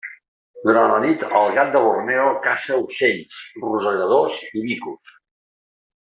[0.67, 5.15] Durant la nit, el gat de Borneo caça ocells, rosegadors i micos.